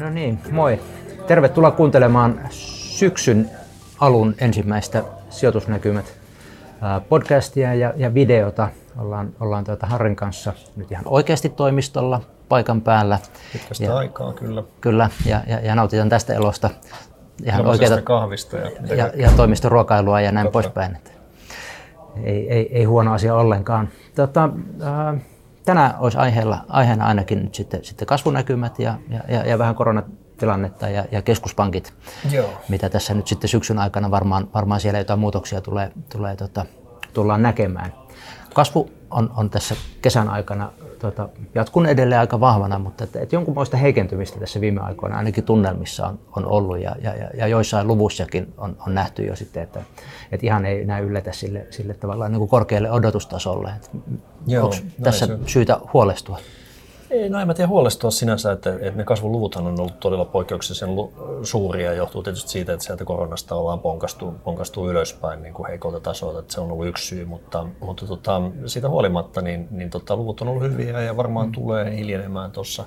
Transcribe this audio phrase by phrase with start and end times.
[0.00, 0.80] No niin, moi.
[1.26, 3.50] Tervetuloa kuuntelemaan syksyn
[4.00, 6.18] alun ensimmäistä sijoitusnäkymät
[7.08, 8.68] podcastia ja, ja videota.
[8.98, 13.18] Ollaan, ollaan tuota Harrin kanssa nyt ihan oikeasti toimistolla paikan päällä.
[13.52, 14.62] Pitkästä ja, aikaa, kyllä.
[14.80, 16.70] Kyllä, ja, ja, ja nautitaan tästä elosta
[17.44, 20.52] ihan oikeata kahvista ja, ja, ja toimistoruokailua ja näin Totta.
[20.52, 20.98] poispäin.
[22.24, 23.88] Ei, ei, ei huono asia ollenkaan.
[24.14, 24.50] Tota,
[24.82, 25.20] äh,
[25.66, 28.94] tänään olisi aiheella, aiheena ainakin nyt sitten, sitten kasvunäkymät ja,
[29.28, 31.92] ja, ja vähän koronatilannetta ja, ja keskuspankit,
[32.30, 32.50] Joo.
[32.68, 36.66] mitä tässä nyt sitten syksyn aikana varmaan, varmaan siellä jotain muutoksia tulee, tulee tota,
[37.12, 37.92] tullaan näkemään.
[38.54, 43.76] Kasvu on, on tässä kesän aikana tota, jatkun edelleen aika vahvana, mutta että, että jonkunlaista
[43.76, 48.76] heikentymistä tässä viime aikoina ainakin tunnelmissa on, on ollut ja, ja, ja joissain luvussakin on,
[48.86, 49.82] on nähty jo sitten, että,
[50.32, 53.70] että ihan ei enää yllätä sille, sille tavallaan niin kuin korkealle odotustasolle.
[53.76, 53.88] Että
[54.46, 55.38] Joo, onko tässä se.
[55.46, 56.38] syytä huolestua?
[57.10, 60.88] Ei, no en mä tiedä huolestua sinänsä, että, että ne kasvuluvuthan on ollut todella poikkeuksellisen
[61.42, 66.38] suuria johtuu tietysti siitä, että sieltä koronasta ollaan ponkastu, ponkastu ylöspäin niin kuin heikolta tasolta,
[66.38, 70.40] että se on ollut yksi syy, mutta, mutta tota, siitä huolimatta niin, niin tota, luvut
[70.40, 71.52] on ollut hyviä ja varmaan mm.
[71.52, 72.84] tulee hiljenemään tuossa.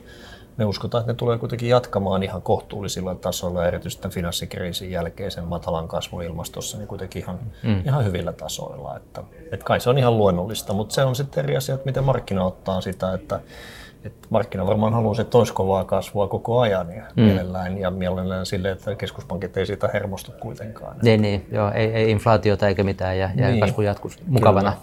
[0.58, 5.88] Me uskotaan, että ne tulee kuitenkin jatkamaan ihan kohtuullisilla tasoilla, erityisesti tämän finanssikriisin jälkeisen matalan
[5.88, 7.81] kasvun ilmastossa, niin kuitenkin ihan, mm.
[7.86, 8.95] ihan hyvillä tasoilla.
[8.97, 12.03] Että, että kai se on ihan luonnollista, mutta se on sitten eri asia, että miten
[12.03, 13.40] markkina ottaa sitä, että
[14.03, 17.23] että markkina varmaan haluaisi, että olisi kovaa kasvua koko ajan ja mm.
[17.23, 20.95] mielellään, ja mielellään sille, että keskuspankit ei siitä hermostu kuitenkaan.
[21.02, 23.59] Niin, niin joo, ei, ei inflaatiota eikä mitään ja, ja niin.
[23.59, 24.73] kasvu jatkuu mukavana.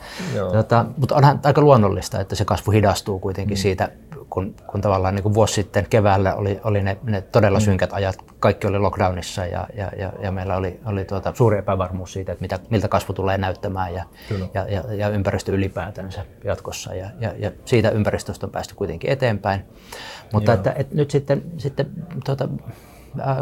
[0.53, 3.61] Tota, mutta onhan aika luonnollista, että se kasvu hidastuu kuitenkin mm.
[3.61, 3.89] siitä
[4.37, 7.65] kun, kun tavallaan niin kuin vuosi sitten keväällä oli, oli ne, ne todella mm.
[7.65, 12.12] synkät ajat, kaikki oli lockdownissa ja, ja, ja, ja meillä oli, oli tuota, suuri epävarmuus
[12.12, 14.05] siitä, että mitä, miltä kasvu tulee näyttämään ja,
[14.55, 16.95] ja, ja, ja ympäristö ylipäätänsä jatkossa.
[16.95, 19.64] Ja, ja, ja siitä ympäristöstä on päästy kuitenkin eteenpäin.
[20.33, 21.87] Mutta että, että nyt sitten, sitten
[22.25, 22.48] tuota,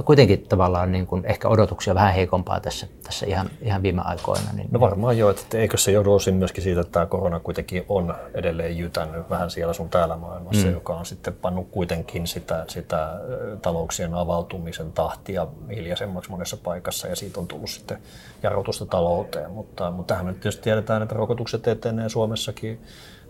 [0.04, 4.52] kuitenkin tavallaan niin kuin ehkä odotuksia vähän heikompaa tässä, tässä ihan, ihan viime aikoina.
[4.52, 7.84] Niin, no varmaan joo, että eikö se joudu osin myöskin siitä, että tämä korona kuitenkin
[7.88, 10.72] on edelleen jytännyt vähän siellä sun täällä maailmassa, mm.
[10.72, 13.20] joka on sitten pannut kuitenkin sitä, sitä
[13.62, 17.98] talouksien avautumisen tahtia hiljaisemmaksi monessa paikassa ja siitä on tullut sitten
[18.42, 22.80] jarrutusta talouteen, mutta, mutta tähän nyt tietysti tiedetään, että rokotukset etenee Suomessakin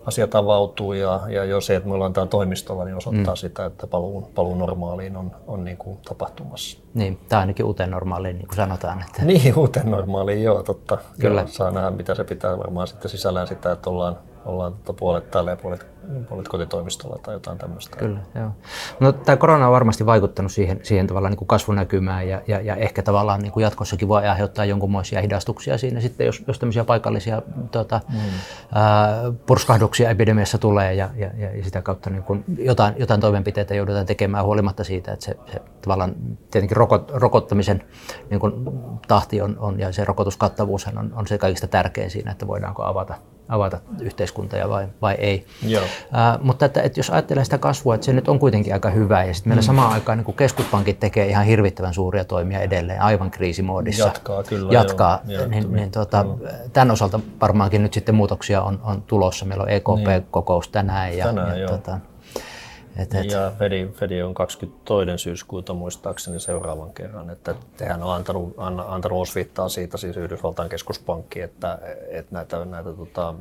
[0.05, 3.37] asiat avautuu ja, ja jo se, että me ollaan täällä toimistolla, niin osoittaa mm.
[3.37, 6.79] sitä, että paluu, paluu normaaliin on, on niin kuin tapahtumassa.
[6.93, 9.01] Niin, tai ainakin uuteen normaaliin, niin kuin sanotaan.
[9.01, 9.25] Että...
[9.25, 10.97] Niin, uuteen normaaliin, joo, totta.
[11.19, 11.41] Kyllä.
[11.41, 15.31] Joo, saa nähdä, mitä se pitää varmaan sitten sisällään sitä, että ollaan ollaan tota puolet
[15.31, 15.85] täällä ja puolet,
[16.29, 17.97] puolet kotitoimistolla tai jotain tämmöistä.
[17.97, 18.51] Kyllä, joo.
[18.99, 22.75] No, tämä korona on varmasti vaikuttanut siihen, siihen tavallaan niin kuin kasvunäkymään ja, ja, ja
[22.75, 27.41] ehkä tavallaan niin kuin jatkossakin voi aiheuttaa jonkunmoisia hidastuksia siinä sitten, jos, jos tämmöisiä paikallisia
[27.71, 28.19] tuota, mm.
[28.73, 29.13] ää,
[29.45, 34.45] purskahduksia epidemiassa tulee ja, ja, ja sitä kautta niin kuin jotain, jotain toimenpiteitä joudutaan tekemään
[34.45, 36.15] huolimatta siitä, että se, se tavallaan
[36.51, 37.83] tietenkin rokot, rokottamisen
[38.29, 38.53] niin kuin
[39.07, 43.15] tahti on, on ja se rokotuskattavuus on, on se kaikista tärkein siinä, että voidaanko avata
[43.49, 45.45] avata yhteiskuntia vai, vai ei.
[45.67, 45.83] Joo.
[46.11, 49.23] Ää, mutta että, että jos ajattelee sitä kasvua, että se nyt on kuitenkin aika hyvä
[49.23, 49.65] ja sitten meillä mm.
[49.65, 54.05] samaan aikaan niin keskuspankit tekee ihan hirvittävän suuria toimia edelleen aivan kriisimoodissa.
[54.05, 54.73] Jatkaa kyllä.
[54.73, 56.25] Jatkaa, joo, niin, niin tuota,
[56.73, 59.45] tämän osalta varmaankin nyt sitten muutoksia on, on tulossa.
[59.45, 60.73] Meillä on EKP-kokous niin.
[60.73, 61.17] tänään.
[61.17, 61.99] Ja, tänään ja, tuota,
[62.97, 63.31] et, et.
[63.31, 65.17] Ja Fedi, Fedi on 22.
[65.17, 68.53] syyskuuta muistaakseni seuraavan kerran, että tehän on antanut,
[68.87, 71.79] antanut osviittaa siitä siis Yhdysvaltain keskuspankki, että,
[72.09, 73.33] että näitä, näitä tota,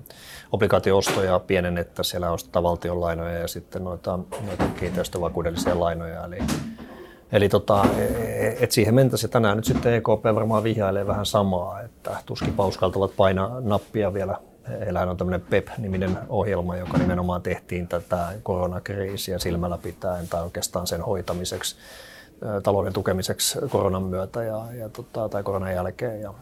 [0.53, 6.39] obligaatioostoja pienennettä, siellä ostetaan valtion lainoja ja sitten noita, noita kiinteistövakuudellisia lainoja, eli
[7.33, 7.87] Eli tota,
[8.61, 9.31] et siihen mentäisiin.
[9.31, 14.37] Tänään nyt sitten EKP varmaan vihjailee vähän samaa, että tuskinpa uskaltavat painaa nappia vielä
[14.69, 21.03] Heillähän on tämmöinen PEP-niminen ohjelma, joka nimenomaan tehtiin tätä koronakriisiä silmällä pitäen tai oikeastaan sen
[21.03, 21.77] hoitamiseksi,
[22.63, 26.21] talouden tukemiseksi koronan myötä ja, ja tota, tai koronan jälkeen.
[26.21, 26.35] Ja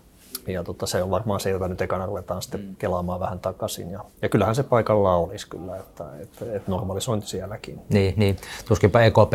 [0.46, 2.76] ja tota, se on varmaan se, jota nyt ekana ruvetaan sitten mm.
[2.76, 3.90] kelaamaan vähän takaisin.
[3.90, 7.80] Ja, ja kyllähän se paikalla olisi kyllä, että, että, että normalisointi sielläkin.
[7.88, 8.36] Niin, niin,
[8.68, 9.32] tuskinpa EKP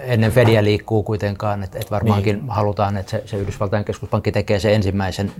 [0.00, 2.50] ennen Fedia liikkuu kuitenkaan, että, että varmaankin niin.
[2.50, 5.32] halutaan, että se, se Yhdysvaltain keskuspankki tekee sen ensimmäisen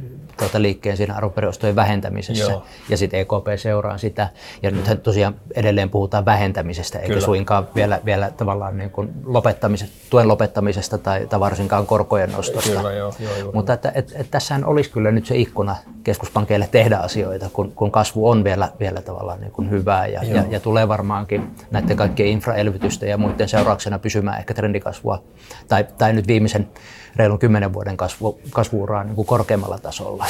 [0.49, 2.63] tuota, liikkeen siinä arvoperiostojen vähentämisessä Joo.
[2.89, 4.29] ja sitten EKP seuraa sitä.
[4.63, 7.25] Ja nythän tosiaan edelleen puhutaan vähentämisestä, eikä kyllä.
[7.25, 12.71] suinkaan vielä, vielä tavallaan niin kuin lopettamisesta, tuen lopettamisesta tai, tai varsinkaan korkojen nostosta.
[12.71, 15.77] Kyllä, joo, joo, Mutta että, että, että tässähän olisi kyllä nyt se ikkuna
[16.09, 20.45] keskuspankeille tehdä asioita, kun, kun kasvu on vielä, vielä tavallaan niin kuin hyvää ja, ja,
[20.51, 25.23] ja tulee varmaankin näiden kaikkien infraelvytystä ja muiden seurauksena pysymään ehkä trendikasvua
[25.69, 26.69] tai, tai nyt viimeisen
[27.17, 30.27] reilun kymmenen vuoden kasvu, kasvuuraa niin kuin korkeammalla tasolla.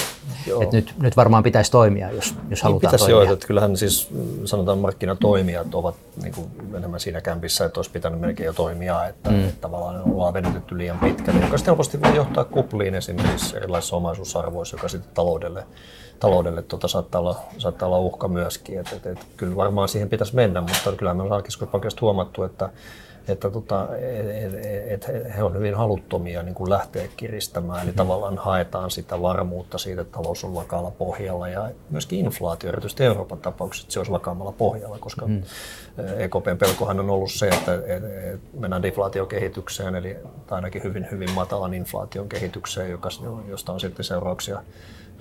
[0.61, 3.29] Et nyt, nyt varmaan pitäisi toimia, jos, jos halutaan pitäisi toimia.
[3.29, 4.09] Jo, että kyllähän siis
[4.45, 9.31] sanotaan markkinatoimijat ovat niin kuin enemmän siinä kämpissä, että olisi pitänyt melkein jo toimia, että,
[9.31, 9.49] mm.
[9.49, 14.77] että tavallaan ollaan venytetty liian pitkälle, joka sitten helposti voi johtaa kupliin esimerkiksi erilaisissa omaisuusarvoissa,
[14.77, 15.65] joka sitten taloudelle
[16.21, 18.81] taloudelle tota, saattaa, olla, saattaa olla uhka myöskin.
[18.81, 22.71] Et, et, et, kyllä varmaan siihen pitäisi mennä, mutta kyllä me ollaan keskuspankista huomattu, että
[23.29, 23.89] että tota,
[24.87, 29.79] et, et he on hyvin haluttomia niin kuin lähteä kiristämään, eli tavallaan haetaan sitä varmuutta
[29.79, 34.53] siitä, että talous on vakaalla pohjalla ja myöskin inflaatio, erityisesti Euroopan tapauksessa, se olisi vakaammalla
[34.53, 35.43] pohjalla, koska mm.
[36.19, 37.73] EKPn pelkohan on ollut se, että
[38.59, 40.17] mennään deflaatiokehitykseen, eli
[40.51, 43.09] ainakin hyvin, hyvin matalan inflaation kehitykseen, joka,
[43.49, 44.63] josta on sitten seurauksia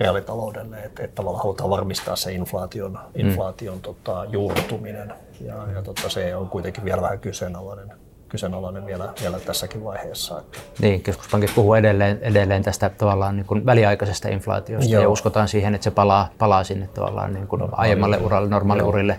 [0.00, 2.98] reaalitaloudelle, että, että tavallaan halutaan varmistaa se inflaation, mm.
[3.14, 5.12] inflaation tota, juurtuminen.
[5.40, 7.92] Ja, ja tota, se on kuitenkin vielä vähän kyseenalainen,
[8.28, 10.38] kyseenalainen vielä, vielä tässäkin vaiheessa.
[10.38, 10.58] Että.
[10.80, 15.02] Niin, keskuspankit puhuu edelleen, edelleen tästä tavallaan niin kuin väliaikaisesta inflaatiosta Joo.
[15.02, 19.18] ja uskotaan siihen, että se palaa, palaa sinne tavallaan niin kuin aiemmalle uralle, normaaliurille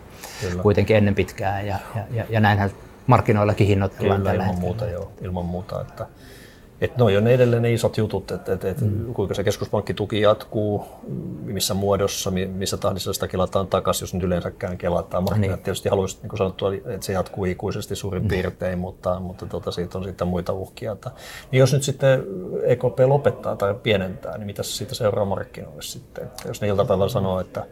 [0.61, 2.71] kuitenkin ennen pitkää ja, ja, ja, ja näinhän
[3.07, 5.81] markkinoillakin hinnoitellaan Kyllä, tällä ilman muuta, joo, ilman muuta.
[5.81, 6.05] Että,
[6.81, 9.13] et noi on edelleen ne isot jutut, että et, et mm.
[9.13, 10.85] kuinka se keskuspankkituki jatkuu,
[11.43, 15.23] missä muodossa, missä tahdissa sitä kelataan takaisin, jos nyt yleensäkään kelataan.
[15.23, 15.63] Markkinat niin.
[15.63, 18.27] tietysti haluaisi, niin kuin sanottua, että se jatkuu ikuisesti suurin mm.
[18.27, 20.91] piirtein, mutta, mutta tota, siitä on sitten muita uhkia.
[20.91, 21.11] Että,
[21.51, 22.23] niin jos nyt sitten
[22.63, 26.23] EKP lopettaa tai pienentää, niin mitä se siitä seuraa markkinoille sitten?
[26.23, 27.65] Että jos ne iltapäivällä sanoo, että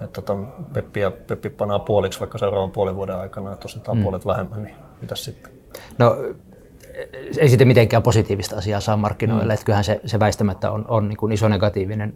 [0.00, 0.36] että tota,
[0.72, 4.02] Peppi, Peppi panaa puoliksi vaikka seuraavan puolen vuoden aikana, että ostetaan mm.
[4.02, 5.52] puolet vähemmän, niin mitä sitten?
[5.98, 6.16] No
[7.38, 9.44] ei sitten mitenkään positiivista asiaa saa markkinoille.
[9.44, 9.54] Mm.
[9.54, 12.14] Että kyllähän se, se väistämättä on, on niin kuin iso negatiivinen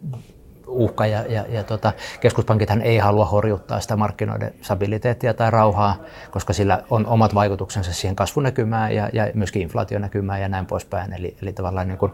[0.67, 5.97] uhka ja, ja, ja tota, keskuspankithan ei halua horjuttaa sitä markkinoiden stabiliteettia tai rauhaa,
[6.31, 11.13] koska sillä on omat vaikutuksensa siihen kasvunäkymään ja, ja myöskin inflaationäkymään ja näin poispäin.
[11.13, 12.13] Eli, eli tavallaan niin kuin,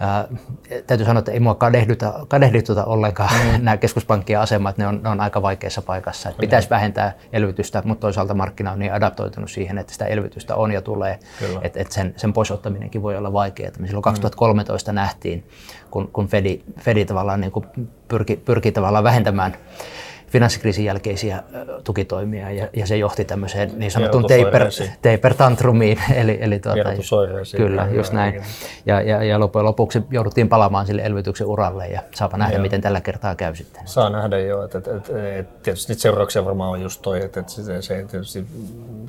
[0.00, 0.28] Ää,
[0.86, 3.52] täytyy sanoa, että ei mua kadehduta, kadehduta ollenkaan mm.
[3.64, 6.28] nämä keskuspankkien asemat, ne on, ne on aika vaikeassa paikassa.
[6.28, 10.72] Et pitäisi vähentää elvytystä, mutta toisaalta markkina on niin adaptoitunut siihen, että sitä elvytystä on
[10.72, 11.18] ja tulee,
[11.62, 13.72] että et sen, sen poisottaminenkin voi olla vaikeaa.
[13.78, 14.96] Me silloin 2013 mm.
[14.96, 15.48] nähtiin,
[15.90, 17.66] kun, kun Fedi, Fedi tavallaan niin kuin
[18.08, 19.56] pyrki, pyrki tavallaan vähentämään
[20.34, 21.42] finanssikriisin jälkeisiä
[21.84, 24.68] tukitoimia ja, ja se johti tämmöiseen niin sanottuun taper,
[25.02, 25.98] taper tantrumiin.
[26.20, 26.90] Eli, eli tuota,
[27.56, 28.42] kyllä, just näin.
[28.86, 32.60] Ja, ja, ja loppujen lopuksi jouduttiin palaamaan sille elvytyksen uralle ja saapa nähdä, ja.
[32.60, 33.82] miten tällä kertaa käy sitten.
[33.88, 37.40] Saa nähdä jo, että, että, että, että tietysti niitä seurauksia varmaan on just toi, että,
[37.40, 38.46] että se, se tietysti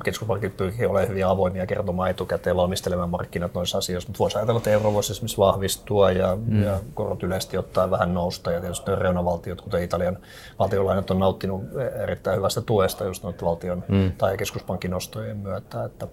[0.04, 4.70] keskuspankit pyrkii olemaan hyvin avoimia kertomaan etukäteen valmistelemaan markkinat noissa asioissa, mutta voisi ajatella, että
[4.70, 6.62] euro voisi esimerkiksi vahvistua ja, mm.
[6.62, 10.18] ja korot yleisesti ottaa vähän nousta ja tietysti reunavaltiot, kuten Italian
[10.58, 11.62] valtiolainat on nauttinut
[12.02, 14.12] erittäin hyvästä tuesta just noita valtion mm.
[14.18, 15.84] tai keskuspankin nostojen myötä.
[15.84, 16.08] Että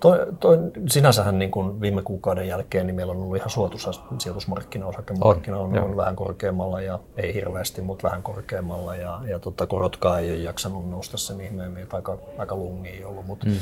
[0.00, 4.86] toi, toi, sinänsähän niin kuin viime kuukauden jälkeen niin meillä on ollut ihan suotuisa sijoitusmarkkina,
[4.86, 9.66] osakemarkkina on, on, on vähän korkeammalla ja ei hirveästi, mutta vähän korkeammalla ja, ja tota,
[9.66, 13.26] korotkaan ei ole jaksanut nousta sen ihmeemmin, että aika, aika lungia ollut.
[13.26, 13.56] Mut, mm.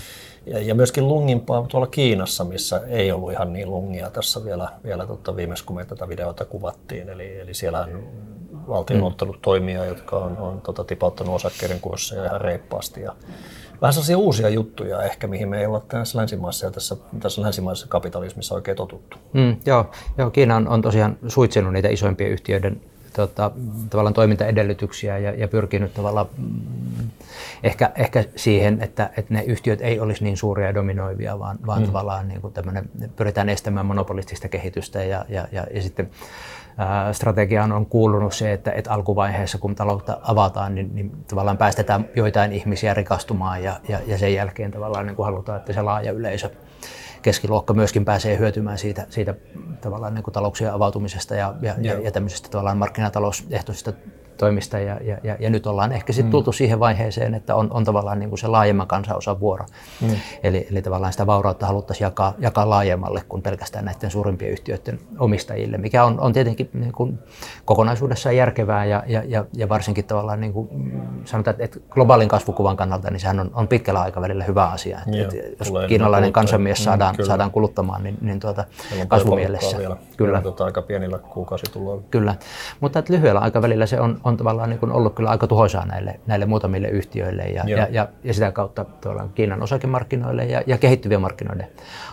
[0.46, 5.06] ja, ja, myöskin lungimpaa tuolla Kiinassa, missä ei ollut ihan niin lungia tässä vielä, vielä
[5.06, 7.88] tota, viimeis kun me tätä videota kuvattiin, eli, eli siellä
[8.68, 9.06] valtio on mm.
[9.06, 13.00] ottanut toimia, jotka on, on tota, tipauttanut osakkeiden kursseja ihan reippaasti.
[13.00, 13.14] Ja
[13.82, 17.88] vähän sellaisia uusia juttuja ehkä, mihin me ei olla tässä länsimaissa ja tässä, tässä länsimaisessa
[17.88, 19.16] kapitalismissa oikein totuttu.
[19.32, 22.80] Mm, joo, joo, Kiina on, on tosiaan suitsinut niitä isoimpien yhtiöiden
[23.12, 23.50] tota,
[23.90, 26.26] tavallaan toimintaedellytyksiä ja, ja pyrkinyt tavallaan
[27.62, 31.80] ehkä, ehkä siihen, että, että ne yhtiöt ei olisi niin suuria ja dominoivia, vaan, vaan
[31.80, 31.86] mm.
[31.86, 32.54] tavallaan niin kuin
[33.16, 36.10] pyritään estämään monopolistista kehitystä ja, ja, ja, ja sitten
[37.12, 42.52] strategiaan on kuulunut se, että, että alkuvaiheessa kun taloutta avataan, niin, niin tavallaan päästetään joitain
[42.52, 46.50] ihmisiä rikastumaan ja, ja, ja sen jälkeen tavallaan niin kuin halutaan, että se laaja yleisö
[47.22, 49.34] keskiluokka myöskin pääsee hyötymään siitä, siitä
[49.80, 53.92] tavallaan niin kuin talouksien avautumisesta ja, ja, ja, ja tämmöisestä tavallaan markkinatalousehtoisista
[54.38, 56.30] toimista ja, ja, ja, ja nyt ollaan ehkä sitten mm.
[56.30, 56.54] tultu mm.
[56.54, 59.64] siihen vaiheeseen, että on, on tavallaan niin kuin se laajemman kansanosan vuoro.
[60.00, 60.16] Mm.
[60.42, 65.78] Eli, eli tavallaan sitä vaurautta haluttaisiin jakaa, jakaa laajemmalle kuin pelkästään näiden suurimpien yhtiöiden omistajille,
[65.78, 67.18] mikä on, on tietenkin niin kuin
[67.64, 70.68] kokonaisuudessaan järkevää ja, ja, ja, ja varsinkin tavallaan niin kuin
[71.24, 74.98] sanotaan, että globaalin kasvukuvan kannalta niin sehän on, on pitkällä aikavälillä hyvä asia.
[74.98, 78.64] Että, Joo, että jos kiinalainen kansanmies mm, saadaan, mm, saadaan kuluttamaan, niin, niin tuota,
[79.08, 79.78] kasvumielessä.
[79.78, 79.96] Vielä.
[80.16, 80.40] Kyllä.
[80.40, 82.02] Tuota, aika pienillä kuukausituloilla.
[82.10, 82.34] Kyllä,
[82.80, 86.20] mutta että lyhyellä aikavälillä se on, on tavallaan niin kuin ollut kyllä aika tuhoisaa näille,
[86.26, 88.84] näille muutamille yhtiöille ja, ja, ja, ja sitä kautta
[89.34, 91.66] Kiinan osakemarkkinoille ja, ja kehittyvien markkinoiden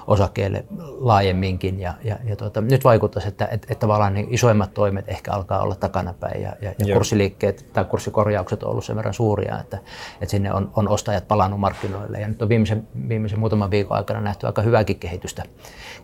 [0.07, 0.65] osakkeille
[0.99, 1.79] laajemminkin.
[1.79, 5.61] Ja, ja, ja tuota, nyt vaikuttaisi, että, että, että tavallaan niin isoimmat toimet ehkä alkaa
[5.61, 9.77] olla takanapäin ja, ja, ja kurssiliikkeet tai kurssikorjaukset on ollut sen verran suuria, että,
[10.21, 12.19] että sinne on, on ostajat palannut markkinoille.
[12.19, 15.43] Ja nyt on viimeisen, viimeisen muutaman viikon aikana nähty aika hyvääkin kehitystä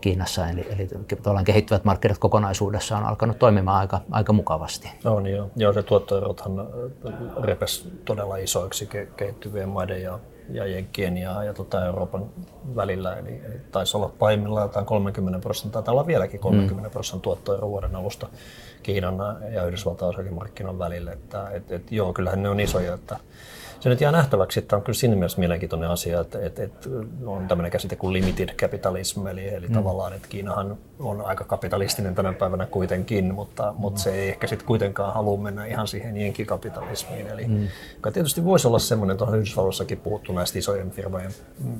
[0.01, 0.89] Kiinassa, eli, eli
[1.45, 4.91] kehittyvät markkinat kokonaisuudessaan on alkanut toimimaan aika, aika mukavasti.
[5.05, 5.49] On joo.
[5.55, 11.85] joo se tuottoerothan äh, repesi todella isoiksi kehittyvien maiden ja, ja Jenkkien ja, ja tota
[11.85, 12.25] Euroopan
[12.75, 13.15] välillä.
[13.15, 16.91] Eli, eli taisi olla pahimmillaan jotain 30 prosenttia, tai olla vieläkin 30 mm.
[16.91, 18.27] prosenttia tuottoero vuoden alusta
[18.83, 19.15] Kiinan
[19.53, 21.11] ja Yhdysvaltain osakemarkkinan välillä.
[21.11, 22.93] Että, et, et, joo, kyllähän ne on isoja.
[22.93, 23.17] Että,
[23.81, 26.89] se nyt jää nähtäväksi, että on kyllä siinä mielessä mielenkiintoinen asia, että, että, että
[27.25, 29.73] on tämmöinen käsite kuin limited capitalism, eli, eli mm.
[29.73, 33.77] tavallaan, että Kiinahan on aika kapitalistinen tänä päivänä kuitenkin, mutta, mm.
[33.77, 37.27] mutta se ei ehkä sitten kuitenkaan halua mennä ihan siihen jenkikapitalismiin.
[37.27, 37.67] Eli, mm.
[37.95, 41.31] joka tietysti voisi olla semmoinen, tuohon Yhdysvalloissakin puhuttu näistä isojen firmojen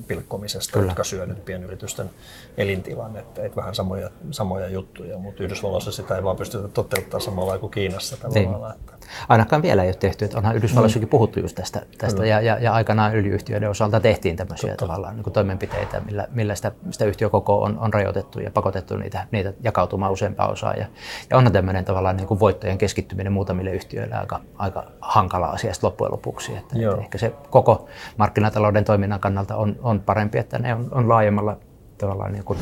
[0.06, 0.86] pilkkomisesta, kyllä.
[0.86, 2.10] jotka syö nyt pienyritysten
[2.56, 7.58] elintilan, että, että vähän samoja, samoja juttuja, mutta Yhdysvalloissa sitä ei vaan pystytä toteuttamaan samalla
[7.58, 8.70] kuin Kiinassa tavallaan.
[8.70, 8.80] Niin.
[8.80, 9.06] Että.
[9.28, 11.10] Ainakaan vielä ei ole tehty, että onhan Yhdysvalloissakin mm.
[11.10, 14.86] puhuttu just tästä, tästä ja, ja, ja, aikanaan öljyyhtiöiden osalta tehtiin tämmöisiä Totta.
[14.86, 19.26] tavallaan niin kuin toimenpiteitä, millä, millä sitä, sitä yhtiökokoa on, on rajoitettu ja pakotettu niitä,
[19.30, 20.78] niitä jakautumaan useampaan osaan.
[20.78, 20.86] Ja,
[21.30, 26.12] ja onhan tämmöinen tavallaan niin kuin voittojen keskittyminen muutamille yhtiöille aika, aika hankala asia loppujen
[26.12, 26.56] lopuksi.
[26.56, 31.08] Että, että ehkä se koko markkinatalouden toiminnan kannalta on, on parempi, että ne on, on
[31.08, 31.56] laajemmalla
[31.98, 32.58] tavallaan niin kuin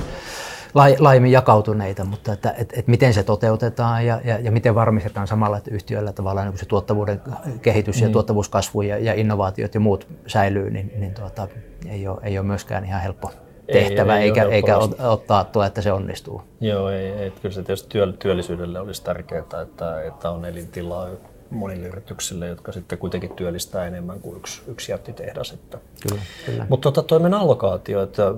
[0.74, 5.56] laajemmin jakautuneita, mutta että, että, että miten se toteutetaan ja, ja, ja miten varmistetaan samalla,
[5.56, 7.22] että yhtiöllä tavallaan niin se tuottavuuden
[7.62, 8.12] kehitys ja niin.
[8.12, 11.48] tuottavuuskasvu ja, ja innovaatiot ja muut säilyy, niin, niin tuota,
[11.88, 13.30] ei, ole, ei ole myöskään ihan helppo
[13.72, 16.42] tehtävä, ei, ei eikä, eikä ottaa tuo, että se onnistuu.
[16.60, 21.08] Joo, ei, ei, kyllä se tietysti työllisyydelle olisi tärkeää, että, että on elintilaa
[21.50, 25.52] monille yrityksille, jotka sitten kuitenkin työllistää enemmän kuin yksi, yksi jättitehdas.
[25.52, 25.78] Että.
[26.08, 26.66] Kyllä, kyllä.
[26.68, 28.34] Mutta tota, toimen allokaatio, että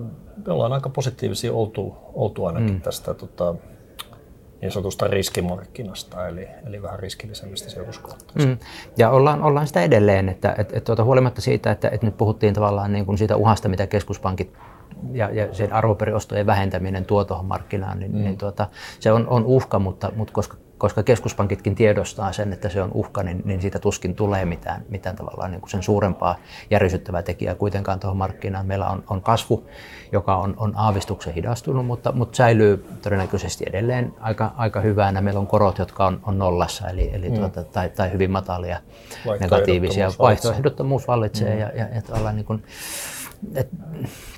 [0.46, 2.80] me ollaan aika positiivisia oltu, oltu ainakin mm.
[2.80, 3.54] tästä tota,
[4.60, 8.50] niin sanotusta riskimarkkinasta, eli, eli vähän riskillisemmistä sijoituskohteista.
[8.50, 8.58] Mm.
[8.96, 12.54] Ja ollaan, ollaan sitä edelleen, että et, et, tuota, huolimatta siitä, että et nyt puhuttiin
[12.54, 14.52] tavallaan niin kuin siitä uhasta, mitä keskuspankit
[15.12, 18.22] ja, ja sen arvoperiostojen vähentäminen tuo tuohon markkinaan, niin, mm.
[18.22, 18.68] niin tuota,
[19.00, 23.22] se on, on uhka, mutta, mutta koska koska keskuspankitkin tiedostaa sen, että se on uhka,
[23.22, 26.36] niin, niin siitä tuskin tulee mitään, mitään tavallaan niin kuin sen suurempaa
[26.70, 28.66] järisyttävää tekijää kuitenkaan tuohon markkinaan.
[28.66, 29.68] Meillä on, on kasvu,
[30.12, 35.20] joka on, on aavistuksen hidastunut, mutta, mutta säilyy todennäköisesti edelleen aika, aika hyvänä.
[35.20, 37.36] Meillä on korot, jotka on, on nollassa, eli, eli mm.
[37.36, 38.80] tuota, tai, tai hyvin matalia,
[39.40, 40.10] negatiivisia.
[40.18, 41.60] Vaihtoehdottomuus vallitsee mm.
[41.60, 41.86] ja, ja,
[42.24, 42.64] ja niin kuin,
[43.54, 43.68] et,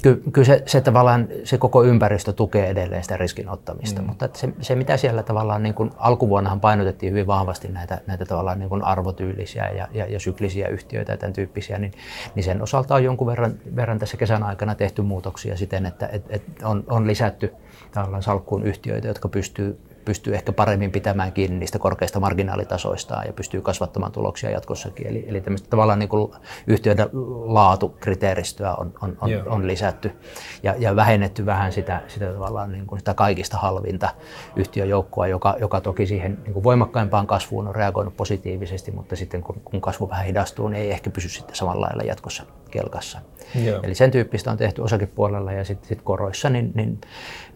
[0.02, 4.06] ky, kyllä se, se, tavallaan, se koko ympäristö tukee edelleen sitä riskin ottamista, mm.
[4.06, 8.58] mutta se, se, mitä siellä tavallaan niin kuin alkuvuonnahan painotettiin hyvin vahvasti näitä, näitä tavallaan
[8.58, 11.92] niin kuin arvotyylisiä ja, ja, ja syklisiä yhtiöitä ja tämän tyyppisiä, niin,
[12.34, 16.24] niin sen osalta on jonkun verran, verran tässä kesän aikana tehty muutoksia siten, että et,
[16.28, 17.52] et on, on lisätty
[17.92, 23.60] tavallaan salkkuun yhtiöitä, jotka pystyy pystyy ehkä paremmin pitämään kiinni niistä korkeista marginaalitasoistaan ja pystyy
[23.60, 25.06] kasvattamaan tuloksia jatkossakin.
[25.06, 26.32] Eli, eli tämmöistä tavallaan niin kuin
[26.66, 27.08] yhtiöiden
[27.44, 30.12] laatukriteeristöä on, on, on, on lisätty
[30.62, 34.08] ja, ja vähennetty vähän sitä, sitä, tavallaan niin kuin sitä kaikista halvinta
[34.56, 39.60] yhtiöjoukkoa, joka, joka toki siihen niin kuin voimakkaimpaan kasvuun on reagoinut positiivisesti, mutta sitten kun,
[39.64, 43.18] kun kasvu vähän hidastuu, niin ei ehkä pysy sitten samalla lailla jatkossa kelkassa.
[43.64, 43.80] Joo.
[43.82, 47.00] Eli sen tyyppistä on tehty osakepuolella ja sitten sit koroissa, niin, niin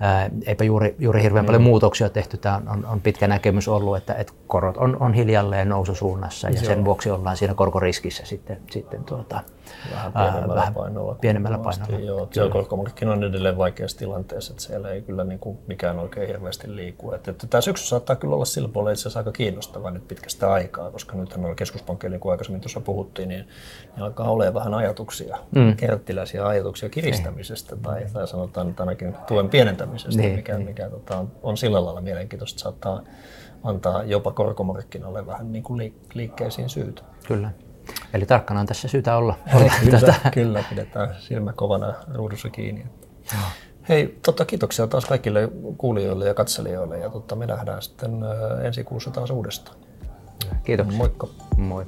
[0.01, 2.37] ää, eipä juuri, juuri hirveän paljon muutoksia tehty.
[2.41, 6.65] Tämä on, on pitkä näkemys ollut, että, että korot on, on hiljalleen noususuunnassa ja Joo.
[6.65, 9.41] sen vuoksi ollaan siinä korkoriskissä sitten, sitten tuota,
[9.93, 11.15] vähän pienemmällä vähän painolla.
[11.15, 11.99] Pienemmällä painolla.
[11.99, 16.77] Joo, työkorkomarkkina on edelleen vaikeassa tilanteessa, että siellä ei kyllä niin kuin mikään oikein hirveästi
[16.77, 17.13] liiku.
[17.13, 20.53] Että, että tämä syksy saattaa kyllä olla sillä puolella itse asiassa aika kiinnostava nyt pitkästä
[20.53, 23.49] aikaa, koska nyt noilla keskuspankkeilla, niin kuin aikaisemmin tuossa puhuttiin, niin,
[23.97, 25.77] niin alkaa olemaan vähän ajatuksia, mm.
[25.77, 27.83] kerttiläisiä ajatuksia kiristämisestä niin.
[27.83, 30.37] tai, tai sanotaan että ainakin tuen pienentämisestä, niin.
[30.37, 30.93] mikä, mikä niin.
[30.93, 33.03] tota, on, on sillä lailla mielenkiintoista, että saattaa
[33.65, 37.03] antaa jopa korkomarkkinalle vähän niin kuin liikkeisiin syytä.
[37.27, 37.51] Kyllä.
[38.15, 39.39] Eli tarkkana on tässä syytä olla.
[39.85, 40.31] kyllä, tätä.
[40.31, 42.87] kyllä, pidetään silmä kovana ruudussa kiinni.
[43.89, 48.11] Hei, totta, kiitoksia taas kaikille kuulijoille ja katselijoille ja totta, me nähdään sitten
[48.63, 49.77] ensi kuussa taas uudestaan.
[50.65, 50.99] Kiitoksia.
[50.99, 51.29] Moikka.
[51.57, 51.87] Moi.